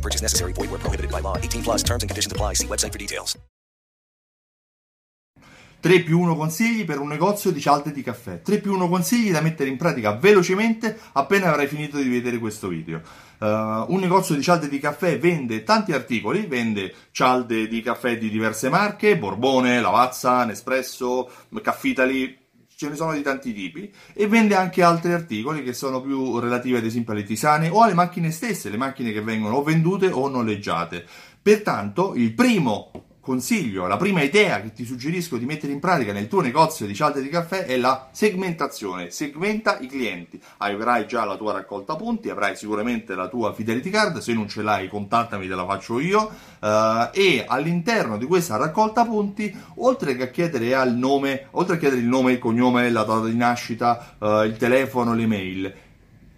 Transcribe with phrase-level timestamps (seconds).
[0.00, 0.52] Purchase necessary.
[0.52, 1.36] Void where prohibited by law.
[1.36, 2.54] 18 plus terms and conditions apply.
[2.54, 3.36] See website for details.
[5.80, 8.42] 3 più 1 consigli per un negozio di cialde di caffè.
[8.42, 12.68] 3 più 1 consigli da mettere in pratica velocemente appena avrai finito di vedere questo
[12.68, 13.00] video.
[13.38, 13.46] Uh,
[13.88, 18.68] un negozio di cialde di caffè vende tanti articoli, vende cialde di caffè di diverse
[18.68, 21.30] marche, Borbone, Lavazza, Nespresso,
[21.62, 22.39] Caffitali,
[22.80, 26.78] ce ne sono di tanti tipi e vende anche altri articoli che sono più relativi
[26.78, 30.30] ad esempio alle tisane o alle macchine stesse, le macchine che vengono o vendute o
[30.30, 31.04] noleggiate.
[31.42, 36.26] Pertanto il primo consiglio, la prima idea che ti suggerisco di mettere in pratica nel
[36.26, 39.10] tuo negozio di cialde di caffè è la segmentazione.
[39.10, 40.40] Segmenta i clienti.
[40.58, 44.62] Avrai già la tua raccolta punti, avrai sicuramente la tua fidelity card, se non ce
[44.62, 46.30] l'hai contattami, te la faccio io.
[46.60, 52.00] Uh, e all'interno di questa raccolta punti, oltre che chiedere al nome, oltre a chiedere
[52.00, 55.72] il nome, il cognome, la data di nascita, uh, il telefono, l'email,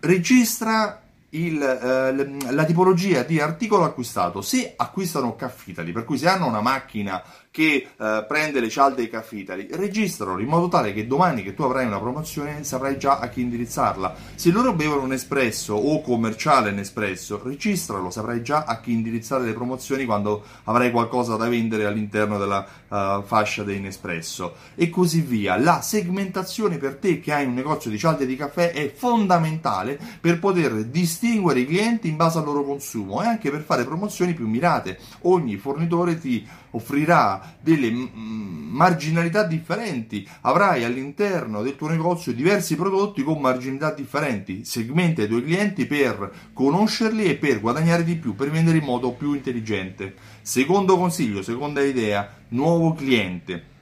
[0.00, 1.03] registra
[1.34, 4.40] il, eh, la tipologia di articolo acquistato.
[4.40, 7.22] Se acquistano caffitali, per cui se hanno una macchina
[7.54, 11.54] che eh, prende le cialde e i caffitali, registralo in modo tale che domani che
[11.54, 14.12] tu avrai una promozione saprai già a chi indirizzarla.
[14.34, 19.52] Se loro bevono un espresso o commerciale Nespresso, registralo, saprai già a chi indirizzare le
[19.52, 25.56] promozioni quando avrai qualcosa da vendere all'interno della uh, fascia dei Nespresso e così via.
[25.56, 30.40] La segmentazione per te che hai un negozio di cialde di caffè è fondamentale per
[30.40, 34.48] poter distinguere i clienti in base al loro consumo e anche per fare promozioni più
[34.48, 34.98] mirate.
[35.20, 43.40] Ogni fornitore ti offrirà delle marginalità differenti, avrai all'interno del tuo negozio diversi prodotti con
[43.40, 48.78] marginalità differenti, segmenta i tuoi clienti per conoscerli e per guadagnare di più, per vendere
[48.78, 50.14] in modo più intelligente.
[50.42, 53.72] Secondo consiglio, seconda idea, nuovo cliente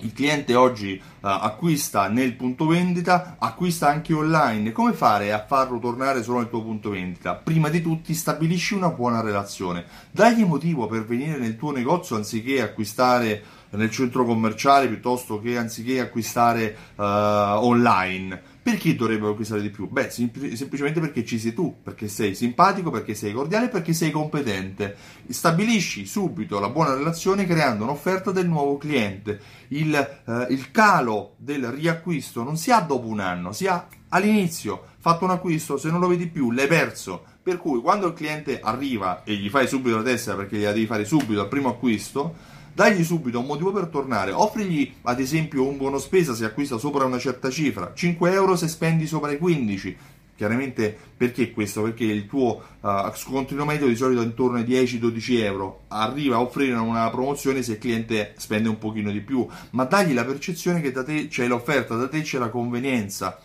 [0.00, 4.72] il cliente oggi uh, acquista nel punto vendita, acquista anche online.
[4.72, 7.34] Come fare a farlo tornare solo nel tuo punto vendita?
[7.34, 9.84] Prima di tutto stabilisci una buona relazione.
[10.10, 16.00] Dagli motivo per venire nel tuo negozio anziché acquistare nel centro commerciale piuttosto che anziché
[16.00, 18.56] acquistare uh, online.
[18.68, 19.88] Perché dovrebbero acquistare di più?
[19.88, 24.10] Beh, sempl- semplicemente perché ci sei tu, perché sei simpatico, perché sei cordiale, perché sei
[24.10, 24.94] competente.
[25.26, 29.40] Stabilisci subito la buona relazione creando un'offerta del nuovo cliente.
[29.68, 34.82] Il, eh, il calo del riacquisto non si ha dopo un anno, si ha all'inizio.
[34.98, 37.24] Fatto un acquisto, se non lo vedi più, l'hai perso.
[37.42, 40.84] Per cui quando il cliente arriva e gli fai subito la testa perché gliela devi
[40.84, 42.34] fare subito al primo acquisto,
[42.78, 47.06] dagli subito un motivo per tornare, offrigli ad esempio un buono spesa se acquista sopra
[47.06, 49.96] una certa cifra, 5 euro se spendi sopra i 15.
[50.36, 51.82] Chiaramente perché questo?
[51.82, 56.40] Perché il tuo uh, scontrino medio di solito è intorno ai 10-12 euro, arriva a
[56.40, 60.80] offrire una promozione se il cliente spende un pochino di più, ma dagli la percezione
[60.80, 63.40] che da te c'è l'offerta, da te c'è la convenienza.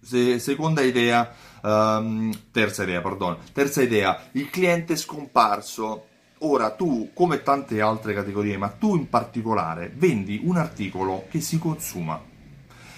[0.00, 6.12] Se, seconda idea, um, terza idea, perdono, terza idea, il cliente scomparso
[6.46, 11.58] Ora tu, come tante altre categorie, ma tu in particolare, vendi un articolo che si
[11.58, 12.20] consuma.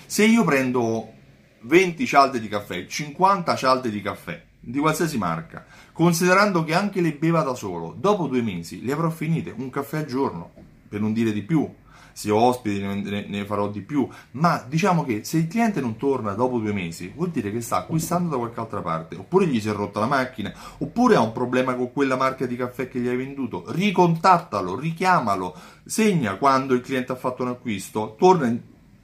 [0.05, 1.13] Se io prendo
[1.61, 7.13] 20 cialde di caffè, 50 cialde di caffè, di qualsiasi marca, considerando che anche le
[7.13, 10.51] beva da solo, dopo due mesi le avrò finite, un caffè al giorno,
[10.89, 11.69] per non dire di più,
[12.17, 16.33] se ho ospiti ne, farò di più, ma diciamo che se il cliente non torna
[16.33, 19.69] dopo due mesi vuol dire che sta acquistando da qualche altra parte, oppure gli si
[19.69, 23.09] è rotta la macchina, oppure ha un problema con quella marca di caffè che gli
[23.09, 25.55] hai venduto, ricontattalo, richiamalo,
[25.85, 28.47] segna quando il cliente ha fatto un acquisto, torna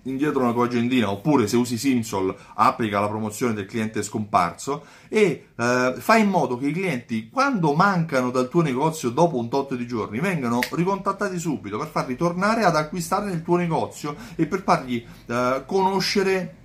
[0.04, 5.48] indietro una tua agendina oppure se usi Simsol applica la promozione del cliente scomparso e
[5.54, 9.74] eh, fai in modo che i clienti quando mancano dal tuo negozio dopo un tot
[9.74, 14.62] di giorni vengano ricontattati subito per farli tornare ad acquistare nel tuo negozio e per
[14.62, 16.56] fargli eh, conoscere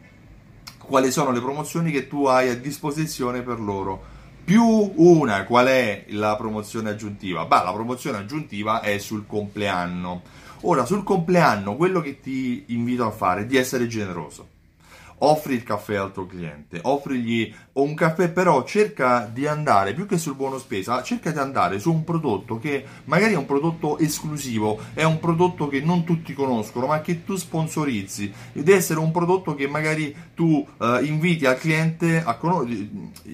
[0.80, 4.16] quali sono le promozioni che tu hai a disposizione per loro
[4.48, 4.64] più
[4.96, 7.44] una qual è la promozione aggiuntiva?
[7.44, 10.22] Beh, la promozione aggiuntiva è sul compleanno
[10.62, 14.56] Ora, sul compleanno, quello che ti invito a fare è di essere generoso.
[15.20, 20.20] Offri il caffè al tuo cliente, offrigli un caffè, però cerca di andare più che
[20.20, 24.80] sul buono spesa, cerca di andare su un prodotto che magari è un prodotto esclusivo,
[24.94, 28.32] è un prodotto che non tutti conoscono, ma che tu sponsorizzi.
[28.54, 32.88] Deve essere un prodotto che magari tu uh, inviti al cliente a conoscere,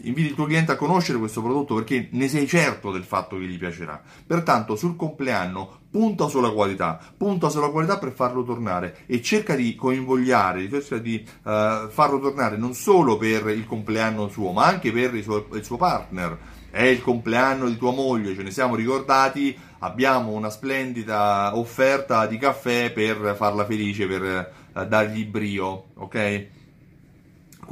[0.04, 3.44] inviti il tuo cliente a conoscere questo prodotto perché ne sei certo del fatto che
[3.44, 4.02] gli piacerà.
[4.25, 9.75] Pertanto sul compleanno punta sulla qualità, punta sulla qualità per farlo tornare e cerca di
[9.75, 15.13] coinvogliare, cerca di uh, farlo tornare non solo per il compleanno suo, ma anche per
[15.13, 16.36] il suo, il suo partner.
[16.72, 22.39] È il compleanno di tua moglie, ce ne siamo ricordati, abbiamo una splendida offerta di
[22.39, 26.48] caffè per farla felice, per uh, dargli brio, ok?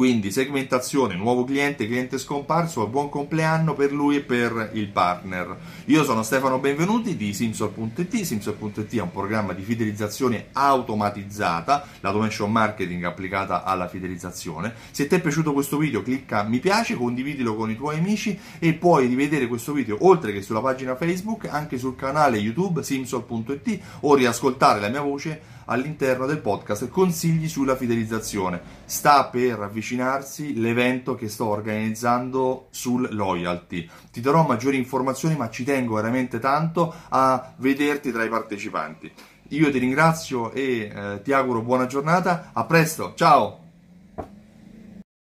[0.02, 5.56] Quindi segmentazione, nuovo cliente, cliente scomparso, buon compleanno per lui e per il partner.
[5.86, 8.22] Io sono Stefano Benvenuti di Simsol.it.
[8.24, 14.74] Simsol.it è un programma di fidelizzazione automatizzata, l'automation marketing applicata alla fidelizzazione.
[14.90, 18.74] Se ti è piaciuto questo video clicca mi piace, condividilo con i tuoi amici e
[18.74, 24.16] puoi rivedere questo video oltre che sulla pagina Facebook anche sul canale YouTube Simsol.it o
[24.16, 28.62] riascoltare la mia voce all'interno del podcast consigli sulla fidelizzazione.
[28.86, 33.90] Sta per avvicinarsi l'evento che sto organizzando sul loyalty.
[34.12, 39.12] Ti darò maggiori informazioni, ma ci tengo veramente tanto a vederti tra i partecipanti.
[39.50, 42.52] Io ti ringrazio e eh, ti auguro buona giornata.
[42.54, 43.71] A presto, ciao!